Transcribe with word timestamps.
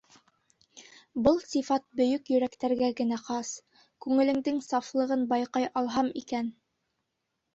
Был 1.27 1.35
сифат 1.49 1.83
бөйөк 1.99 2.31
йөрәктәргә 2.31 2.89
генә 3.01 3.19
хас, 3.27 3.51
Күңелеңдең 4.05 4.57
сафлығын 4.69 5.27
байҡай 5.35 5.69
алһам 5.83 6.09
икән! 6.23 6.49